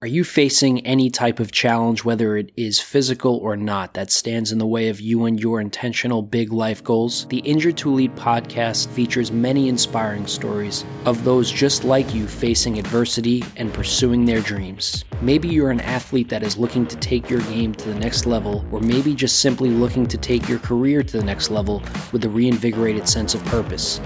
Are 0.00 0.06
you 0.06 0.22
facing 0.22 0.86
any 0.86 1.10
type 1.10 1.40
of 1.40 1.50
challenge, 1.50 2.04
whether 2.04 2.36
it 2.36 2.52
is 2.56 2.78
physical 2.78 3.34
or 3.38 3.56
not, 3.56 3.94
that 3.94 4.12
stands 4.12 4.52
in 4.52 4.58
the 4.58 4.66
way 4.66 4.90
of 4.90 5.00
you 5.00 5.24
and 5.24 5.40
your 5.40 5.60
intentional 5.60 6.22
big 6.22 6.52
life 6.52 6.84
goals? 6.84 7.26
The 7.30 7.38
Injured 7.38 7.76
to 7.78 7.90
Elite 7.90 8.14
podcast 8.14 8.86
features 8.90 9.32
many 9.32 9.68
inspiring 9.68 10.28
stories 10.28 10.84
of 11.04 11.24
those 11.24 11.50
just 11.50 11.82
like 11.82 12.14
you 12.14 12.28
facing 12.28 12.78
adversity 12.78 13.42
and 13.56 13.74
pursuing 13.74 14.24
their 14.24 14.40
dreams. 14.40 15.04
Maybe 15.20 15.48
you're 15.48 15.72
an 15.72 15.80
athlete 15.80 16.28
that 16.28 16.44
is 16.44 16.56
looking 16.56 16.86
to 16.86 16.96
take 16.98 17.28
your 17.28 17.40
game 17.40 17.74
to 17.74 17.88
the 17.88 17.98
next 17.98 18.24
level, 18.24 18.64
or 18.70 18.78
maybe 18.78 19.16
just 19.16 19.40
simply 19.40 19.70
looking 19.70 20.06
to 20.06 20.16
take 20.16 20.48
your 20.48 20.60
career 20.60 21.02
to 21.02 21.16
the 21.16 21.24
next 21.24 21.50
level 21.50 21.82
with 22.12 22.24
a 22.24 22.28
reinvigorated 22.28 23.08
sense 23.08 23.34
of 23.34 23.44
purpose. 23.46 24.00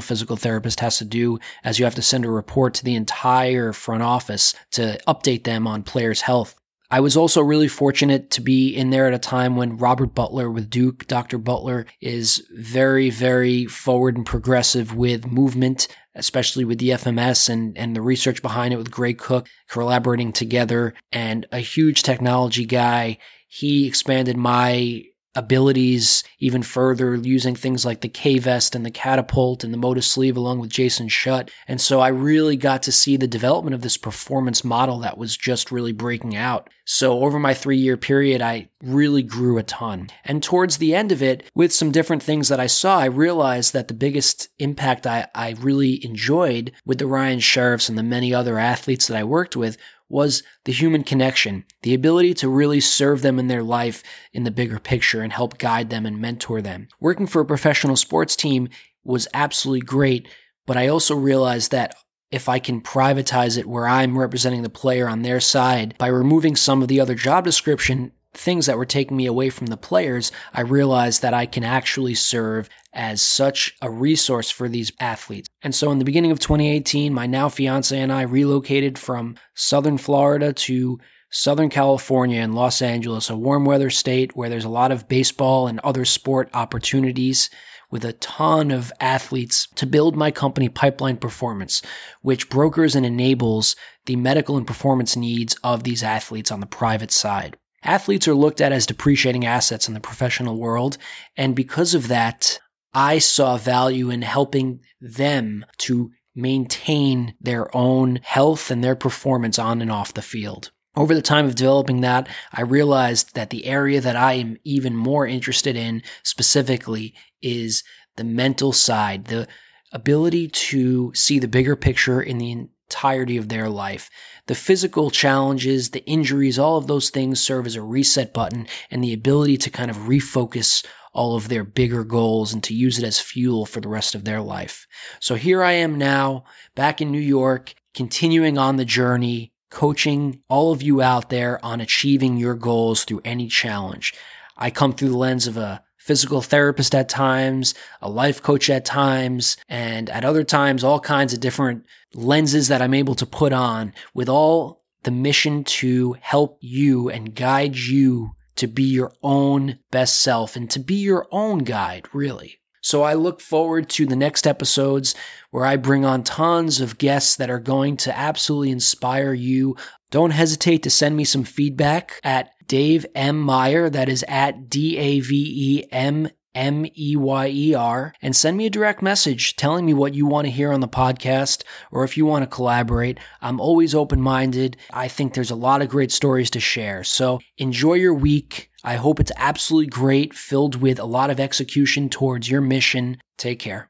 physical 0.00 0.36
therapist 0.36 0.80
has 0.80 0.98
to 0.98 1.04
do 1.04 1.38
as 1.62 1.78
you 1.78 1.84
have 1.84 1.94
to 1.94 2.02
send 2.02 2.24
a 2.24 2.30
report 2.30 2.74
to 2.74 2.84
the 2.84 2.94
entire 2.94 3.72
front 3.72 4.02
office 4.02 4.54
to 4.70 4.98
update 5.06 5.44
them 5.44 5.66
on 5.66 5.82
players' 5.82 6.22
health. 6.22 6.56
I 6.92 7.00
was 7.00 7.16
also 7.16 7.40
really 7.40 7.68
fortunate 7.68 8.30
to 8.32 8.42
be 8.42 8.68
in 8.68 8.90
there 8.90 9.06
at 9.06 9.14
a 9.14 9.18
time 9.18 9.56
when 9.56 9.78
Robert 9.78 10.14
Butler 10.14 10.50
with 10.50 10.68
Duke, 10.68 11.06
Dr. 11.06 11.38
Butler 11.38 11.86
is 12.02 12.46
very, 12.54 13.08
very 13.08 13.64
forward 13.64 14.14
and 14.14 14.26
progressive 14.26 14.94
with 14.94 15.26
movement, 15.26 15.88
especially 16.14 16.66
with 16.66 16.76
the 16.78 16.90
FMS 16.90 17.48
and, 17.48 17.78
and 17.78 17.96
the 17.96 18.02
research 18.02 18.42
behind 18.42 18.74
it 18.74 18.76
with 18.76 18.90
Gray 18.90 19.14
Cook 19.14 19.48
collaborating 19.70 20.32
together 20.32 20.92
and 21.10 21.46
a 21.50 21.60
huge 21.60 22.02
technology 22.02 22.66
guy. 22.66 23.16
He 23.48 23.86
expanded 23.86 24.36
my 24.36 25.04
abilities 25.34 26.24
even 26.38 26.62
further 26.62 27.14
using 27.14 27.54
things 27.54 27.84
like 27.84 28.00
the 28.00 28.08
K-Vest 28.08 28.74
and 28.74 28.84
the 28.84 28.90
catapult 28.90 29.64
and 29.64 29.72
the 29.72 29.78
Motus 29.78 30.06
sleeve 30.06 30.36
along 30.36 30.58
with 30.58 30.70
Jason 30.70 31.08
Shutt. 31.08 31.50
And 31.66 31.80
so 31.80 32.00
I 32.00 32.08
really 32.08 32.56
got 32.56 32.82
to 32.84 32.92
see 32.92 33.16
the 33.16 33.26
development 33.26 33.74
of 33.74 33.80
this 33.80 33.96
performance 33.96 34.64
model 34.64 34.98
that 35.00 35.18
was 35.18 35.36
just 35.36 35.72
really 35.72 35.92
breaking 35.92 36.36
out. 36.36 36.68
So 36.84 37.24
over 37.24 37.38
my 37.38 37.54
three 37.54 37.78
year 37.78 37.96
period, 37.96 38.42
I 38.42 38.68
really 38.82 39.22
grew 39.22 39.56
a 39.56 39.62
ton. 39.62 40.08
And 40.24 40.42
towards 40.42 40.78
the 40.78 40.94
end 40.94 41.12
of 41.12 41.22
it, 41.22 41.48
with 41.54 41.72
some 41.72 41.92
different 41.92 42.22
things 42.22 42.48
that 42.48 42.60
I 42.60 42.66
saw, 42.66 42.98
I 42.98 43.06
realized 43.06 43.72
that 43.72 43.88
the 43.88 43.94
biggest 43.94 44.48
impact 44.58 45.06
I, 45.06 45.28
I 45.34 45.54
really 45.60 46.04
enjoyed 46.04 46.72
with 46.84 46.98
the 46.98 47.06
Ryan 47.06 47.38
Sherriffs 47.38 47.88
and 47.88 47.96
the 47.96 48.02
many 48.02 48.34
other 48.34 48.58
athletes 48.58 49.06
that 49.06 49.16
I 49.16 49.24
worked 49.24 49.56
with 49.56 49.78
was 50.12 50.42
the 50.64 50.72
human 50.72 51.02
connection, 51.02 51.64
the 51.82 51.94
ability 51.94 52.34
to 52.34 52.48
really 52.48 52.80
serve 52.80 53.22
them 53.22 53.38
in 53.38 53.48
their 53.48 53.62
life 53.62 54.02
in 54.32 54.44
the 54.44 54.50
bigger 54.50 54.78
picture 54.78 55.22
and 55.22 55.32
help 55.32 55.58
guide 55.58 55.88
them 55.88 56.04
and 56.04 56.20
mentor 56.20 56.60
them. 56.60 56.86
Working 57.00 57.26
for 57.26 57.40
a 57.40 57.46
professional 57.46 57.96
sports 57.96 58.36
team 58.36 58.68
was 59.02 59.26
absolutely 59.32 59.80
great, 59.80 60.28
but 60.66 60.76
I 60.76 60.86
also 60.86 61.16
realized 61.16 61.70
that 61.70 61.96
if 62.30 62.48
I 62.48 62.58
can 62.58 62.80
privatize 62.80 63.58
it 63.58 63.66
where 63.66 63.88
I'm 63.88 64.18
representing 64.18 64.62
the 64.62 64.70
player 64.70 65.08
on 65.08 65.22
their 65.22 65.40
side 65.40 65.94
by 65.98 66.08
removing 66.08 66.56
some 66.56 66.82
of 66.82 66.88
the 66.88 67.00
other 67.00 67.14
job 67.14 67.44
description 67.44 68.12
things 68.34 68.66
that 68.66 68.78
were 68.78 68.86
taking 68.86 69.16
me 69.16 69.26
away 69.26 69.50
from 69.50 69.66
the 69.66 69.76
players, 69.76 70.32
I 70.54 70.62
realized 70.62 71.22
that 71.22 71.34
I 71.34 71.46
can 71.46 71.64
actually 71.64 72.14
serve 72.14 72.68
as 72.92 73.22
such 73.22 73.74
a 73.80 73.90
resource 73.90 74.50
for 74.50 74.68
these 74.68 74.92
athletes. 75.00 75.48
And 75.62 75.74
so 75.74 75.90
in 75.90 75.98
the 75.98 76.04
beginning 76.04 76.30
of 76.30 76.38
2018, 76.38 77.12
my 77.12 77.26
now 77.26 77.48
fiance 77.48 77.98
and 77.98 78.12
I 78.12 78.22
relocated 78.22 78.98
from 78.98 79.36
Southern 79.54 79.98
Florida 79.98 80.52
to 80.52 80.98
Southern 81.30 81.70
California 81.70 82.40
and 82.40 82.54
Los 82.54 82.82
Angeles, 82.82 83.30
a 83.30 83.36
warm 83.36 83.64
weather 83.64 83.88
state 83.88 84.36
where 84.36 84.50
there's 84.50 84.66
a 84.66 84.70
lot 84.70 84.92
of 84.92 85.08
baseball 85.08 85.66
and 85.66 85.80
other 85.80 86.04
sport 86.04 86.50
opportunities 86.52 87.48
with 87.90 88.04
a 88.04 88.12
ton 88.14 88.70
of 88.70 88.92
athletes 89.00 89.68
to 89.76 89.86
build 89.86 90.16
my 90.16 90.30
company 90.30 90.68
Pipeline 90.68 91.16
Performance, 91.16 91.82
which 92.20 92.48
brokers 92.50 92.94
and 92.94 93.06
enables 93.06 93.76
the 94.06 94.16
medical 94.16 94.56
and 94.56 94.66
performance 94.66 95.16
needs 95.16 95.54
of 95.62 95.84
these 95.84 96.02
athletes 96.02 96.50
on 96.50 96.60
the 96.60 96.66
private 96.66 97.10
side. 97.10 97.56
Athletes 97.84 98.28
are 98.28 98.34
looked 98.34 98.60
at 98.60 98.72
as 98.72 98.86
depreciating 98.86 99.44
assets 99.44 99.88
in 99.88 99.94
the 99.94 100.00
professional 100.00 100.56
world. 100.56 100.98
And 101.36 101.56
because 101.56 101.94
of 101.94 102.08
that, 102.08 102.60
I 102.94 103.18
saw 103.18 103.56
value 103.56 104.10
in 104.10 104.22
helping 104.22 104.80
them 105.00 105.64
to 105.78 106.10
maintain 106.34 107.34
their 107.40 107.74
own 107.76 108.20
health 108.22 108.70
and 108.70 108.82
their 108.82 108.96
performance 108.96 109.58
on 109.58 109.82
and 109.82 109.90
off 109.90 110.14
the 110.14 110.22
field. 110.22 110.70
Over 110.94 111.14
the 111.14 111.22
time 111.22 111.46
of 111.46 111.54
developing 111.54 112.02
that, 112.02 112.28
I 112.52 112.62
realized 112.62 113.34
that 113.34 113.50
the 113.50 113.66
area 113.66 114.00
that 114.00 114.16
I 114.16 114.34
am 114.34 114.58
even 114.64 114.94
more 114.94 115.26
interested 115.26 115.74
in 115.74 116.02
specifically 116.22 117.14
is 117.40 117.82
the 118.16 118.24
mental 118.24 118.72
side, 118.72 119.26
the 119.26 119.48
ability 119.90 120.48
to 120.48 121.12
see 121.14 121.38
the 121.38 121.48
bigger 121.48 121.76
picture 121.76 122.20
in 122.20 122.38
the 122.38 122.68
entirety 122.92 123.38
of 123.38 123.48
their 123.48 123.70
life. 123.70 124.10
The 124.46 124.54
physical 124.54 125.10
challenges, 125.10 125.90
the 125.90 126.04
injuries, 126.04 126.58
all 126.58 126.76
of 126.76 126.86
those 126.86 127.08
things 127.08 127.40
serve 127.40 127.66
as 127.66 127.74
a 127.74 127.82
reset 127.82 128.34
button 128.34 128.66
and 128.90 129.02
the 129.02 129.14
ability 129.14 129.56
to 129.58 129.70
kind 129.70 129.90
of 129.90 129.96
refocus 129.96 130.84
all 131.14 131.34
of 131.34 131.48
their 131.48 131.64
bigger 131.64 132.04
goals 132.04 132.52
and 132.52 132.62
to 132.64 132.74
use 132.74 132.98
it 132.98 133.04
as 133.04 133.18
fuel 133.18 133.64
for 133.64 133.80
the 133.80 133.88
rest 133.88 134.14
of 134.14 134.24
their 134.24 134.42
life. 134.42 134.86
So 135.20 135.36
here 135.36 135.62
I 135.62 135.72
am 135.72 135.96
now 135.96 136.44
back 136.74 137.00
in 137.00 137.10
New 137.10 137.18
York, 137.18 137.74
continuing 137.94 138.58
on 138.58 138.76
the 138.76 138.84
journey, 138.84 139.52
coaching 139.70 140.42
all 140.48 140.72
of 140.72 140.82
you 140.82 141.00
out 141.00 141.30
there 141.30 141.64
on 141.64 141.80
achieving 141.80 142.36
your 142.36 142.54
goals 142.54 143.04
through 143.04 143.22
any 143.24 143.48
challenge. 143.48 144.14
I 144.56 144.70
come 144.70 144.92
through 144.92 145.10
the 145.10 145.16
lens 145.16 145.46
of 145.46 145.56
a 145.56 145.82
physical 146.02 146.42
therapist 146.42 146.96
at 146.96 147.08
times, 147.08 147.74
a 148.00 148.10
life 148.10 148.42
coach 148.42 148.68
at 148.68 148.84
times, 148.84 149.56
and 149.68 150.10
at 150.10 150.24
other 150.24 150.42
times, 150.42 150.82
all 150.82 150.98
kinds 150.98 151.32
of 151.32 151.38
different 151.38 151.84
lenses 152.12 152.66
that 152.66 152.82
I'm 152.82 152.92
able 152.92 153.14
to 153.14 153.24
put 153.24 153.52
on 153.52 153.94
with 154.12 154.28
all 154.28 154.82
the 155.04 155.12
mission 155.12 155.62
to 155.62 156.16
help 156.20 156.58
you 156.60 157.08
and 157.08 157.36
guide 157.36 157.76
you 157.76 158.32
to 158.56 158.66
be 158.66 158.82
your 158.82 159.12
own 159.22 159.78
best 159.92 160.20
self 160.20 160.56
and 160.56 160.68
to 160.72 160.80
be 160.80 160.96
your 160.96 161.28
own 161.30 161.58
guide, 161.58 162.08
really. 162.12 162.58
So 162.80 163.02
I 163.02 163.14
look 163.14 163.40
forward 163.40 163.88
to 163.90 164.04
the 164.04 164.16
next 164.16 164.44
episodes 164.44 165.14
where 165.52 165.64
I 165.64 165.76
bring 165.76 166.04
on 166.04 166.24
tons 166.24 166.80
of 166.80 166.98
guests 166.98 167.36
that 167.36 167.48
are 167.48 167.60
going 167.60 167.96
to 167.98 168.18
absolutely 168.18 168.72
inspire 168.72 169.32
you. 169.32 169.76
Don't 170.10 170.32
hesitate 170.32 170.82
to 170.82 170.90
send 170.90 171.16
me 171.16 171.24
some 171.24 171.44
feedback 171.44 172.18
at 172.24 172.50
Dave 172.72 173.04
M. 173.14 173.38
Meyer. 173.38 173.90
That 173.90 174.08
is 174.08 174.24
at 174.26 174.70
D 174.70 174.96
A 174.96 175.20
V 175.20 175.34
E 175.34 175.84
M 175.92 176.30
M 176.54 176.86
E 176.96 177.16
Y 177.16 177.48
E 177.48 177.74
R, 177.74 178.14
and 178.22 178.34
send 178.34 178.56
me 178.56 178.64
a 178.64 178.70
direct 178.70 179.02
message 179.02 179.56
telling 179.56 179.84
me 179.84 179.92
what 179.92 180.14
you 180.14 180.24
want 180.24 180.46
to 180.46 180.50
hear 180.50 180.72
on 180.72 180.80
the 180.80 180.88
podcast 180.88 181.64
or 181.90 182.02
if 182.02 182.16
you 182.16 182.24
want 182.24 182.44
to 182.44 182.56
collaborate. 182.56 183.18
I'm 183.42 183.60
always 183.60 183.94
open 183.94 184.22
minded. 184.22 184.78
I 184.90 185.08
think 185.08 185.34
there's 185.34 185.50
a 185.50 185.54
lot 185.54 185.82
of 185.82 185.90
great 185.90 186.12
stories 186.12 186.48
to 186.52 186.60
share. 186.60 187.04
So 187.04 187.40
enjoy 187.58 187.94
your 187.94 188.14
week. 188.14 188.70
I 188.82 188.94
hope 188.94 189.20
it's 189.20 189.32
absolutely 189.36 189.90
great, 189.90 190.32
filled 190.32 190.76
with 190.76 190.98
a 190.98 191.04
lot 191.04 191.28
of 191.28 191.38
execution 191.38 192.08
towards 192.08 192.48
your 192.48 192.62
mission. 192.62 193.18
Take 193.36 193.58
care. 193.58 193.80